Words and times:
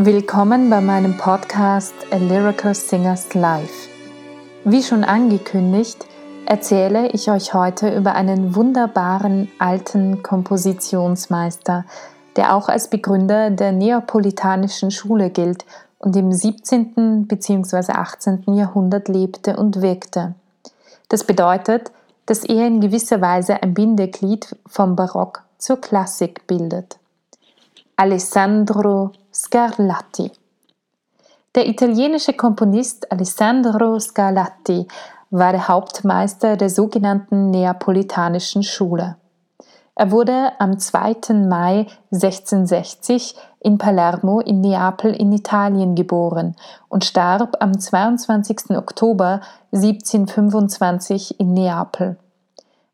Willkommen 0.00 0.70
bei 0.70 0.80
meinem 0.80 1.16
Podcast 1.16 1.92
A 2.12 2.18
Lyrical 2.18 2.72
Singers 2.72 3.34
Life. 3.34 3.88
Wie 4.62 4.84
schon 4.84 5.02
angekündigt, 5.02 6.06
erzähle 6.46 7.08
ich 7.08 7.28
euch 7.32 7.52
heute 7.52 7.92
über 7.96 8.14
einen 8.14 8.54
wunderbaren 8.54 9.50
alten 9.58 10.22
Kompositionsmeister, 10.22 11.84
der 12.36 12.54
auch 12.54 12.68
als 12.68 12.88
Begründer 12.88 13.50
der 13.50 13.72
neapolitanischen 13.72 14.92
Schule 14.92 15.30
gilt 15.30 15.66
und 15.98 16.14
im 16.14 16.30
17. 16.30 17.26
bzw. 17.26 17.90
18. 17.90 18.44
Jahrhundert 18.54 19.08
lebte 19.08 19.56
und 19.56 19.82
wirkte. 19.82 20.36
Das 21.08 21.24
bedeutet, 21.24 21.90
dass 22.26 22.44
er 22.44 22.68
in 22.68 22.80
gewisser 22.80 23.20
Weise 23.20 23.64
ein 23.64 23.74
Bindeglied 23.74 24.54
vom 24.64 24.94
Barock 24.94 25.42
zur 25.58 25.80
Klassik 25.80 26.46
bildet. 26.46 27.00
Alessandro 27.96 29.10
Scarlatti. 29.38 30.32
Der 31.54 31.68
italienische 31.68 32.32
Komponist 32.32 33.12
Alessandro 33.12 34.00
Scarlatti 34.00 34.88
war 35.30 35.52
der 35.52 35.68
Hauptmeister 35.68 36.56
der 36.56 36.68
sogenannten 36.68 37.50
Neapolitanischen 37.52 38.64
Schule. 38.64 39.16
Er 39.94 40.10
wurde 40.10 40.52
am 40.58 40.80
2. 40.80 41.34
Mai 41.48 41.86
1660 42.10 43.36
in 43.60 43.78
Palermo 43.78 44.40
in 44.40 44.60
Neapel 44.60 45.14
in 45.14 45.32
Italien 45.32 45.94
geboren 45.94 46.56
und 46.88 47.04
starb 47.04 47.58
am 47.60 47.78
22. 47.78 48.70
Oktober 48.76 49.40
1725 49.72 51.38
in 51.38 51.54
Neapel. 51.54 52.16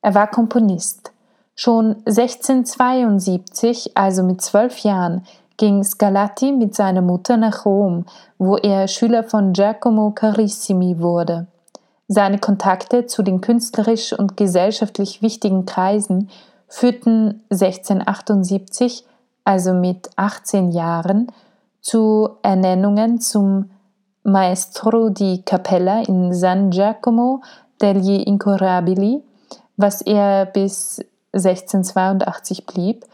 Er 0.02 0.14
war 0.14 0.26
Komponist. 0.26 1.10
Schon 1.56 2.02
1672, 2.04 3.96
also 3.96 4.24
mit 4.24 4.42
zwölf 4.42 4.78
Jahren, 4.80 5.24
ging 5.56 5.84
Scarlatti 5.84 6.52
mit 6.52 6.74
seiner 6.74 7.02
Mutter 7.02 7.36
nach 7.36 7.64
Rom, 7.64 8.06
wo 8.38 8.56
er 8.56 8.88
Schüler 8.88 9.22
von 9.24 9.52
Giacomo 9.52 10.10
Carissimi 10.10 10.98
wurde. 10.98 11.46
Seine 12.08 12.38
Kontakte 12.38 13.06
zu 13.06 13.22
den 13.22 13.40
künstlerisch 13.40 14.12
und 14.12 14.36
gesellschaftlich 14.36 15.22
wichtigen 15.22 15.64
Kreisen 15.64 16.28
führten 16.68 17.42
1678, 17.50 19.04
also 19.44 19.72
mit 19.72 20.10
18 20.16 20.72
Jahren, 20.72 21.28
zu 21.80 22.30
Ernennungen 22.42 23.20
zum 23.20 23.70
Maestro 24.22 25.10
di 25.10 25.42
Cappella 25.44 26.02
in 26.02 26.32
San 26.32 26.70
Giacomo 26.70 27.42
degli 27.80 28.22
Incurabili, 28.26 29.22
was 29.76 30.00
er 30.00 30.46
bis 30.46 31.04
1682 31.32 32.66
blieb, 32.66 33.04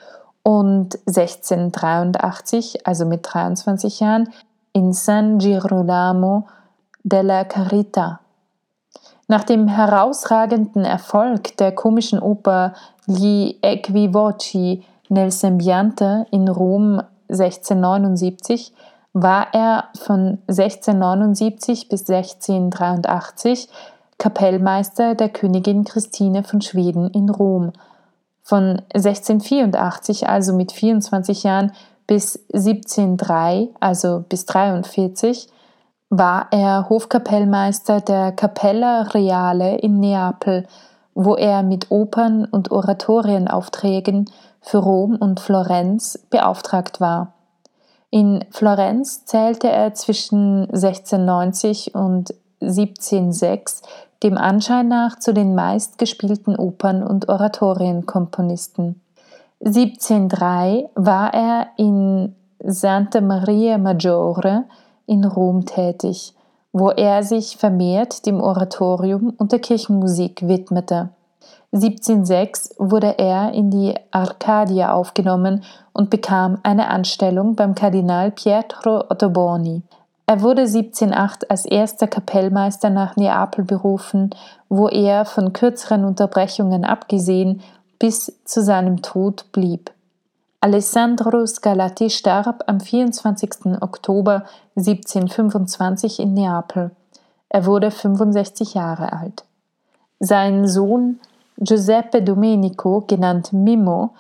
und 0.43 0.99
1683, 1.07 2.87
also 2.87 3.05
mit 3.07 3.21
23 3.23 4.01
Jahren, 4.01 4.29
in 4.73 4.93
San 4.93 5.39
Girolamo 5.39 6.47
della 7.03 7.45
Carità. 7.45 8.21
Nach 9.29 9.45
dem 9.45 9.69
herausragenden 9.69 10.85
Erfolg 10.85 11.57
der 11.59 11.73
komischen 11.73 12.21
Oper 12.21 12.75
Gli 13.07 13.57
Equivoci 13.63 14.83
nel 15.09 15.31
Sembiante 15.31 16.27
in 16.31 16.49
Rom 16.49 17.01
1679 17.29 18.73
war 19.13 19.49
er 19.53 19.85
von 19.99 20.39
1679 20.49 21.89
bis 21.89 22.09
1683 22.09 23.69
Kapellmeister 24.19 25.15
der 25.15 25.29
Königin 25.29 25.85
Christine 25.85 26.45
von 26.45 26.61
Schweden 26.61 27.09
in 27.11 27.31
Rom 27.31 27.73
von 28.51 28.83
1684, 28.95 30.29
also 30.29 30.53
mit 30.53 30.73
24 30.73 31.45
Jahren, 31.45 31.71
bis 32.09 32.35
1703, 32.53 33.69
also 33.79 34.25
bis 34.29 34.45
43, 34.45 35.47
war 36.09 36.49
er 36.51 36.89
Hofkapellmeister 36.89 38.01
der 38.01 38.33
Cappella 38.33 39.03
Reale 39.03 39.77
in 39.79 40.01
Neapel, 40.01 40.67
wo 41.15 41.37
er 41.37 41.63
mit 41.63 41.93
Opern- 41.93 42.45
und 42.45 42.73
Oratorienaufträgen 42.73 44.29
für 44.61 44.79
Rom 44.79 45.15
und 45.15 45.39
Florenz 45.39 46.19
beauftragt 46.29 47.01
war. 47.01 47.35
In 48.11 48.45
Florenz 48.51 49.27
zählte 49.27 49.71
er 49.71 49.95
zwischen 49.95 50.63
1690 50.73 51.95
und 51.95 52.35
1706 52.61 53.83
dem 54.23 54.37
Anschein 54.37 54.89
nach 54.89 55.19
zu 55.19 55.33
den 55.33 55.55
meistgespielten 55.55 56.57
Opern- 56.57 57.03
und 57.03 57.29
Oratorienkomponisten. 57.29 59.01
1703 59.65 60.91
war 60.95 61.33
er 61.35 61.69
in 61.77 62.35
Santa 62.63 63.21
Maria 63.21 63.79
Maggiore 63.79 64.65
in 65.07 65.25
Rom 65.25 65.65
tätig, 65.65 66.35
wo 66.73 66.91
er 66.91 67.23
sich 67.23 67.57
vermehrt 67.57 68.27
dem 68.27 68.41
Oratorium 68.41 69.33
und 69.37 69.53
der 69.53 69.59
Kirchenmusik 69.59 70.47
widmete. 70.47 71.11
1706 71.73 72.75
wurde 72.79 73.19
er 73.19 73.53
in 73.53 73.71
die 73.71 73.95
Arcadia 74.11 74.93
aufgenommen 74.93 75.63
und 75.93 76.11
bekam 76.11 76.59
eine 76.63 76.89
Anstellung 76.89 77.55
beim 77.55 77.75
Kardinal 77.75 78.33
Pietro 78.33 79.05
Ottoboni. 79.09 79.83
Er 80.31 80.43
wurde 80.43 80.63
1708 80.63 81.51
als 81.51 81.65
erster 81.65 82.07
Kapellmeister 82.07 82.89
nach 82.89 83.17
Neapel 83.17 83.65
berufen, 83.65 84.31
wo 84.69 84.87
er 84.87 85.25
von 85.25 85.53
kürzeren 85.53 86.05
Unterbrechungen 86.05 86.85
abgesehen 86.85 87.63
bis 87.99 88.39
zu 88.45 88.63
seinem 88.63 89.03
Tod 89.03 89.51
blieb. 89.51 89.91
Alessandro 90.61 91.45
Scarlatti 91.45 92.11
starb 92.11 92.63
am 92.69 92.79
24. 92.79 93.81
Oktober 93.81 94.45
1725 94.77 96.21
in 96.21 96.35
Neapel. 96.35 96.93
Er 97.49 97.67
wurde 97.67 97.91
65 97.91 98.75
Jahre 98.75 99.13
alt. 99.13 99.43
Sein 100.21 100.69
Sohn 100.69 101.19
Giuseppe 101.59 102.23
Domenico, 102.23 103.03
genannt 103.09 103.53
Mimmo, 103.53 104.11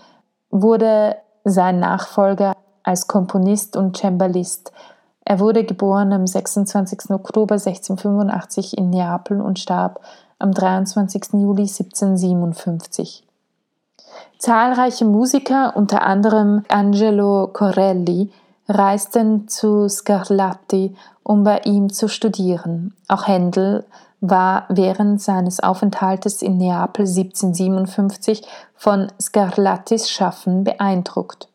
wurde 0.50 1.18
sein 1.44 1.78
Nachfolger 1.78 2.56
als 2.82 3.06
Komponist 3.06 3.76
und 3.76 3.96
Cembalist, 3.96 4.72
er 5.30 5.38
wurde 5.38 5.62
geboren 5.62 6.12
am 6.12 6.26
26. 6.26 7.10
Oktober 7.10 7.54
1685 7.54 8.76
in 8.76 8.90
Neapel 8.90 9.40
und 9.40 9.60
starb 9.60 10.00
am 10.40 10.50
23. 10.50 11.34
Juli 11.34 11.68
1757. 11.68 13.24
Zahlreiche 14.38 15.04
Musiker, 15.04 15.76
unter 15.76 16.02
anderem 16.02 16.64
Angelo 16.66 17.46
Corelli, 17.52 18.32
reisten 18.68 19.46
zu 19.46 19.88
Scarlatti, 19.88 20.96
um 21.22 21.44
bei 21.44 21.60
ihm 21.60 21.92
zu 21.92 22.08
studieren. 22.08 22.96
Auch 23.06 23.28
Händel 23.28 23.84
war 24.20 24.64
während 24.68 25.22
seines 25.22 25.60
Aufenthaltes 25.60 26.42
in 26.42 26.58
Neapel 26.58 27.06
1757 27.06 28.42
von 28.74 29.12
Scarlattis 29.22 30.10
Schaffen 30.10 30.64
beeindruckt. 30.64 31.49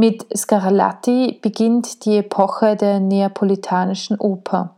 Mit 0.00 0.28
Scarlatti 0.32 1.40
beginnt 1.42 2.04
die 2.04 2.18
Epoche 2.18 2.76
der 2.76 3.00
neapolitanischen 3.00 4.16
Oper. 4.16 4.70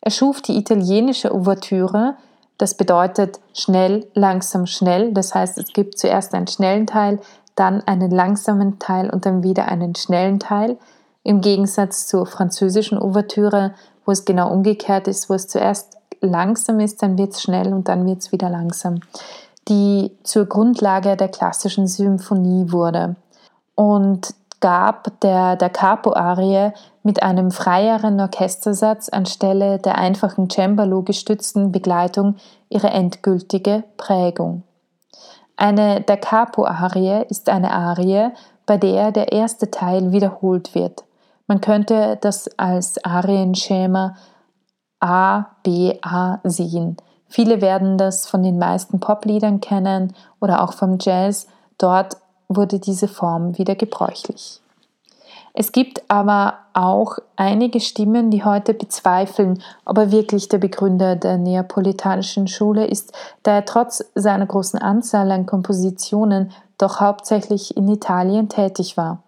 Er 0.00 0.10
schuf 0.10 0.40
die 0.40 0.56
italienische 0.56 1.34
Ouvertüre, 1.34 2.14
das 2.56 2.74
bedeutet 2.74 3.38
schnell, 3.52 4.06
langsam, 4.14 4.64
schnell. 4.64 5.12
Das 5.12 5.34
heißt, 5.34 5.58
es 5.58 5.74
gibt 5.74 5.98
zuerst 5.98 6.32
einen 6.32 6.46
schnellen 6.46 6.86
Teil, 6.86 7.18
dann 7.54 7.82
einen 7.82 8.10
langsamen 8.10 8.78
Teil 8.78 9.10
und 9.10 9.26
dann 9.26 9.42
wieder 9.42 9.68
einen 9.68 9.94
schnellen 9.94 10.40
Teil. 10.40 10.78
Im 11.22 11.42
Gegensatz 11.42 12.06
zur 12.06 12.24
französischen 12.24 12.96
Ouvertüre, 12.98 13.74
wo 14.06 14.12
es 14.12 14.24
genau 14.24 14.50
umgekehrt 14.50 15.06
ist, 15.06 15.28
wo 15.28 15.34
es 15.34 15.48
zuerst 15.48 15.98
langsam 16.22 16.80
ist, 16.80 17.02
dann 17.02 17.18
wird 17.18 17.34
es 17.34 17.42
schnell 17.42 17.74
und 17.74 17.88
dann 17.88 18.06
wird 18.06 18.22
es 18.22 18.32
wieder 18.32 18.48
langsam. 18.48 19.00
Die 19.68 20.12
zur 20.22 20.46
Grundlage 20.46 21.14
der 21.14 21.28
klassischen 21.28 21.86
Symphonie 21.86 22.72
wurde. 22.72 23.16
Und 23.76 24.34
gab 24.60 25.20
der 25.20 25.56
Da 25.56 25.68
Capo-Arie 25.68 26.72
mit 27.02 27.22
einem 27.22 27.50
freieren 27.50 28.20
Orchestersatz 28.20 29.08
anstelle 29.08 29.78
der 29.78 29.98
einfachen 29.98 30.48
Cembalo 30.50 31.02
gestützten 31.02 31.72
Begleitung 31.72 32.36
ihre 32.68 32.88
endgültige 32.88 33.84
Prägung. 33.96 34.62
Eine 35.56 36.00
Da 36.00 36.16
Capo-Arie 36.16 37.24
ist 37.28 37.48
eine 37.48 37.72
Arie, 37.72 38.30
bei 38.66 38.76
der 38.76 39.12
der 39.12 39.32
erste 39.32 39.70
Teil 39.70 40.12
wiederholt 40.12 40.74
wird. 40.74 41.04
Man 41.46 41.60
könnte 41.60 42.18
das 42.20 42.48
als 42.58 43.02
Arienschema 43.04 44.16
A, 45.00 45.46
B, 45.62 45.98
A 46.02 46.40
sehen. 46.42 46.96
Viele 47.28 47.60
werden 47.60 47.98
das 47.98 48.26
von 48.26 48.42
den 48.42 48.58
meisten 48.58 49.00
Popliedern 49.00 49.60
kennen 49.60 50.14
oder 50.40 50.62
auch 50.62 50.72
vom 50.72 50.98
Jazz. 51.00 51.46
Dort 51.78 52.16
wurde 52.48 52.78
diese 52.78 53.08
Form 53.08 53.58
wieder 53.58 53.74
gebräuchlich. 53.74 54.60
Es 55.58 55.72
gibt 55.72 56.02
aber 56.08 56.58
auch 56.74 57.16
einige 57.36 57.80
Stimmen, 57.80 58.30
die 58.30 58.44
heute 58.44 58.74
bezweifeln, 58.74 59.62
ob 59.86 59.96
er 59.96 60.12
wirklich 60.12 60.50
der 60.50 60.58
Begründer 60.58 61.16
der 61.16 61.38
neapolitanischen 61.38 62.46
Schule 62.46 62.86
ist, 62.86 63.14
da 63.42 63.52
er 63.52 63.64
trotz 63.64 64.04
seiner 64.14 64.44
großen 64.44 64.78
Anzahl 64.78 65.30
an 65.30 65.46
Kompositionen 65.46 66.52
doch 66.76 67.00
hauptsächlich 67.00 67.74
in 67.74 67.88
Italien 67.88 68.50
tätig 68.50 68.98
war. 68.98 69.22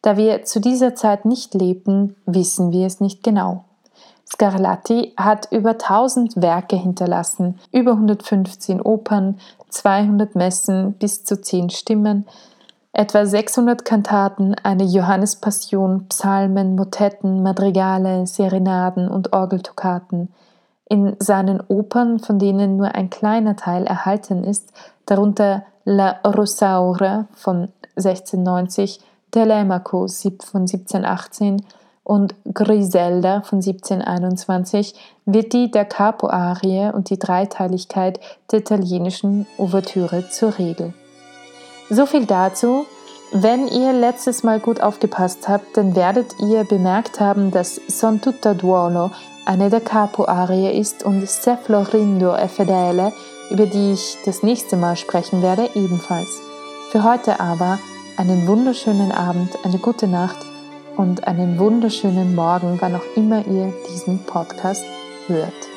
Da 0.00 0.16
wir 0.16 0.44
zu 0.44 0.60
dieser 0.60 0.94
Zeit 0.94 1.24
nicht 1.24 1.54
lebten, 1.54 2.14
wissen 2.24 2.70
wir 2.70 2.86
es 2.86 3.00
nicht 3.00 3.24
genau. 3.24 3.64
Scarlatti 4.26 5.12
hat 5.16 5.48
über 5.50 5.70
1000 5.70 6.40
Werke 6.40 6.76
hinterlassen, 6.76 7.58
über 7.72 7.92
115 7.92 8.80
Opern, 8.80 9.40
200 9.70 10.36
Messen 10.36 10.92
bis 10.94 11.24
zu 11.24 11.40
10 11.40 11.70
Stimmen, 11.70 12.26
etwa 12.94 13.26
600 13.26 13.84
Kantaten, 13.84 14.54
eine 14.62 14.84
Johannespassion, 14.84 16.06
Psalmen, 16.08 16.76
Motetten, 16.76 17.42
Madrigale, 17.42 18.26
Serenaden 18.26 19.08
und 19.08 19.32
Orgeltokaten. 19.32 20.32
In 20.88 21.16
seinen 21.18 21.60
Opern, 21.66 22.20
von 22.20 22.38
denen 22.38 22.76
nur 22.76 22.94
ein 22.94 23.10
kleiner 23.10 23.56
Teil 23.56 23.84
erhalten 23.84 24.44
ist, 24.44 24.72
darunter 25.06 25.64
La 25.84 26.20
Rosaura 26.24 27.26
von 27.34 27.68
1690, 27.96 29.00
Telemaco 29.32 30.06
von 30.06 30.60
1718 30.60 31.62
und 32.04 32.36
Griselda 32.52 33.40
von 33.40 33.58
1721 33.58 34.94
wird 35.24 35.52
die 35.52 35.70
der 35.70 35.84
Capo-Arie 35.84 36.92
und 36.94 37.10
die 37.10 37.18
Dreiteiligkeit 37.18 38.20
der 38.52 38.60
italienischen 38.60 39.46
Ouvertüre 39.58 40.28
zur 40.28 40.58
Regel. 40.58 40.94
So 41.90 42.06
viel 42.06 42.26
dazu. 42.26 42.86
Wenn 43.32 43.66
ihr 43.66 43.92
letztes 43.92 44.42
Mal 44.42 44.60
gut 44.60 44.80
aufgepasst 44.80 45.48
habt, 45.48 45.76
dann 45.76 45.96
werdet 45.96 46.38
ihr 46.38 46.64
bemerkt 46.64 47.18
haben, 47.18 47.50
dass 47.50 47.80
Son 47.88 48.20
tutta 48.20 48.54
duolo 48.54 49.10
eine 49.46 49.70
der 49.70 49.80
Capo-Arie 49.80 50.78
ist 50.78 51.04
und 51.04 51.28
Se 51.28 51.58
Florindo 51.62 52.34
e 52.36 52.48
Fedele, 52.48 53.12
über 53.50 53.66
die 53.66 53.92
ich 53.92 54.16
das 54.24 54.42
nächste 54.42 54.76
Mal 54.76 54.96
sprechen 54.96 55.42
werde, 55.42 55.68
ebenfalls. 55.74 56.40
Für 56.90 57.04
heute 57.04 57.40
aber 57.40 57.78
einen 58.16 58.46
wunderschönen 58.46 59.12
Abend, 59.12 59.50
eine 59.64 59.78
gute 59.78 60.06
Nacht 60.06 60.38
und 60.96 61.26
einen 61.26 61.58
wunderschönen 61.58 62.34
Morgen, 62.34 62.76
wann 62.80 62.94
auch 62.94 63.16
immer 63.16 63.46
ihr 63.46 63.72
diesen 63.90 64.24
Podcast 64.24 64.84
hört. 65.26 65.73